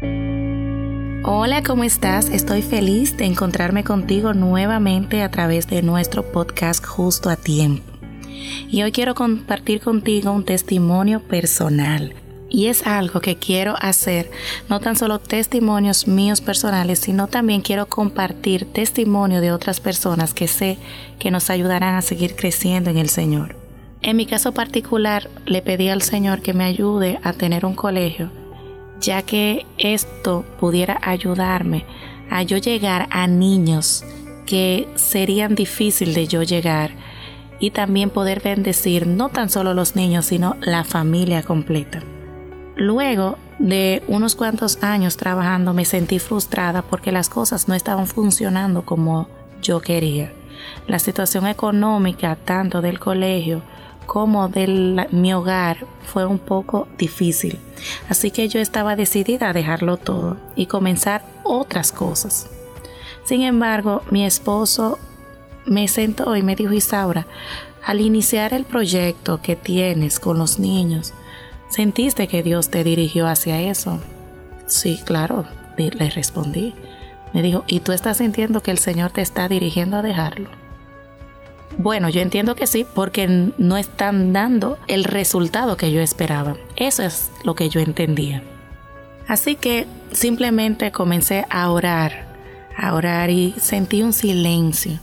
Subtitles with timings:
[0.00, 2.28] Hola, ¿cómo estás?
[2.28, 7.82] Estoy feliz de encontrarme contigo nuevamente a través de nuestro podcast Justo a Tiempo.
[8.70, 12.14] Y hoy quiero compartir contigo un testimonio personal.
[12.48, 14.30] Y es algo que quiero hacer,
[14.68, 20.46] no tan solo testimonios míos personales, sino también quiero compartir testimonio de otras personas que
[20.46, 20.78] sé
[21.18, 23.56] que nos ayudarán a seguir creciendo en el Señor.
[24.00, 28.30] En mi caso particular, le pedí al Señor que me ayude a tener un colegio
[29.00, 31.84] ya que esto pudiera ayudarme
[32.30, 34.04] a yo llegar a niños
[34.46, 36.90] que serían difícil de yo llegar
[37.60, 42.02] y también poder bendecir no tan solo los niños, sino la familia completa.
[42.76, 48.82] Luego de unos cuantos años trabajando me sentí frustrada porque las cosas no estaban funcionando
[48.82, 49.28] como
[49.60, 50.32] yo quería.
[50.86, 53.62] La situación económica tanto del colegio
[54.08, 57.58] como de mi hogar fue un poco difícil.
[58.08, 62.48] Así que yo estaba decidida a dejarlo todo y comenzar otras cosas.
[63.24, 64.98] Sin embargo, mi esposo
[65.66, 67.26] me sentó y me dijo, Isaura,
[67.84, 71.12] al iniciar el proyecto que tienes con los niños,
[71.68, 74.00] ¿sentiste que Dios te dirigió hacia eso?
[74.66, 75.44] Sí, claro,
[75.76, 76.74] le respondí.
[77.34, 80.48] Me dijo, ¿y tú estás sintiendo que el Señor te está dirigiendo a dejarlo?
[81.76, 86.56] Bueno, yo entiendo que sí, porque no están dando el resultado que yo esperaba.
[86.76, 88.42] Eso es lo que yo entendía.
[89.28, 92.26] Así que simplemente comencé a orar,
[92.76, 94.98] a orar y sentí un silencio.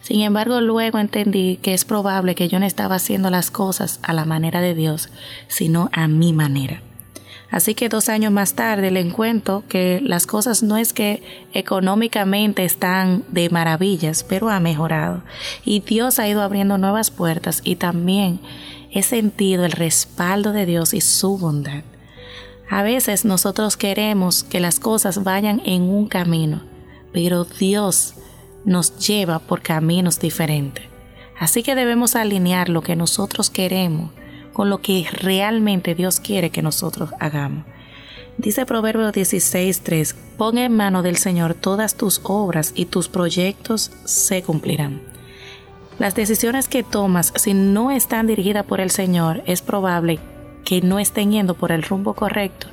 [0.00, 4.12] Sin embargo, luego entendí que es probable que yo no estaba haciendo las cosas a
[4.12, 5.08] la manera de Dios,
[5.48, 6.82] sino a mi manera.
[7.54, 12.64] Así que dos años más tarde le encuentro que las cosas no es que económicamente
[12.64, 15.22] están de maravillas, pero ha mejorado.
[15.64, 18.40] Y Dios ha ido abriendo nuevas puertas y también
[18.90, 21.84] he sentido el respaldo de Dios y su bondad.
[22.68, 26.60] A veces nosotros queremos que las cosas vayan en un camino,
[27.12, 28.14] pero Dios
[28.64, 30.86] nos lleva por caminos diferentes.
[31.38, 34.10] Así que debemos alinear lo que nosotros queremos
[34.54, 37.66] con lo que realmente Dios quiere que nosotros hagamos.
[38.38, 44.42] Dice Proverbio 16:3, pon en mano del Señor todas tus obras y tus proyectos se
[44.42, 45.02] cumplirán.
[45.98, 50.18] Las decisiones que tomas, si no están dirigidas por el Señor, es probable
[50.64, 52.66] que no estén yendo por el rumbo correcto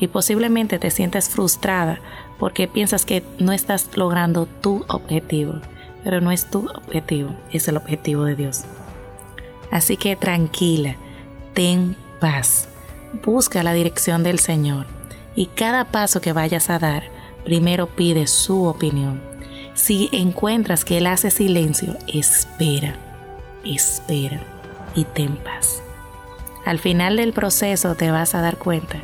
[0.00, 2.00] y posiblemente te sientes frustrada
[2.38, 5.60] porque piensas que no estás logrando tu objetivo,
[6.02, 8.64] pero no es tu objetivo, es el objetivo de Dios.
[9.70, 10.96] Así que tranquila,
[11.56, 12.68] ten paz.
[13.24, 14.84] Busca la dirección del Señor
[15.34, 17.04] y cada paso que vayas a dar,
[17.44, 19.22] primero pide su opinión.
[19.74, 22.96] Si encuentras que Él hace silencio, espera,
[23.64, 24.40] espera
[24.94, 25.82] y ten paz.
[26.66, 28.98] Al final del proceso te vas a dar cuenta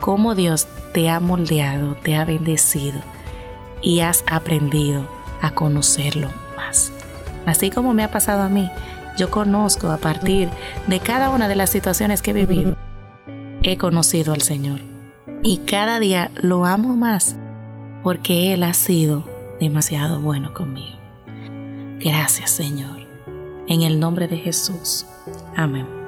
[0.00, 3.00] cómo Dios te ha moldeado, te ha bendecido
[3.82, 5.06] y has aprendido
[5.40, 6.90] a conocerlo más.
[7.46, 8.68] Así como me ha pasado a mí,
[9.16, 10.48] yo conozco a partir
[10.86, 12.76] de cada una de las situaciones que he vivido,
[13.62, 14.80] he conocido al Señor.
[15.42, 17.36] Y cada día lo amo más
[18.02, 19.24] porque Él ha sido
[19.60, 20.98] demasiado bueno conmigo.
[21.98, 23.04] Gracias Señor.
[23.66, 25.06] En el nombre de Jesús.
[25.56, 26.03] Amén.